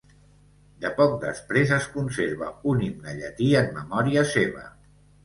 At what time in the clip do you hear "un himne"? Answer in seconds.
2.71-3.13